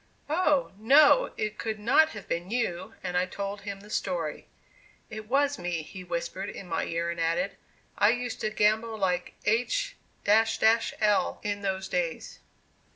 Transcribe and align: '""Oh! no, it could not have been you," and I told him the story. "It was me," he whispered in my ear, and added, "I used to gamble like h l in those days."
'""Oh! 0.31 0.71
no, 0.79 1.31
it 1.37 1.59
could 1.59 1.77
not 1.77 2.09
have 2.13 2.27
been 2.27 2.49
you," 2.49 2.95
and 3.03 3.15
I 3.15 3.27
told 3.27 3.61
him 3.61 3.81
the 3.81 3.89
story. 3.91 4.47
"It 5.11 5.27
was 5.29 5.59
me," 5.59 5.83
he 5.83 6.03
whispered 6.03 6.49
in 6.49 6.67
my 6.67 6.85
ear, 6.85 7.11
and 7.11 7.19
added, 7.21 7.51
"I 7.99 8.09
used 8.09 8.41
to 8.41 8.49
gamble 8.49 8.97
like 8.97 9.35
h 9.45 9.95
l 11.01 11.39
in 11.43 11.61
those 11.61 11.87
days." 11.87 12.39